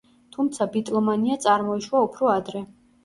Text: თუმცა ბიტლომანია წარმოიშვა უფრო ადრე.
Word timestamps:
თუმცა 0.35 0.65
ბიტლომანია 0.77 1.37
წარმოიშვა 1.43 2.03
უფრო 2.07 2.31
ადრე. 2.39 2.65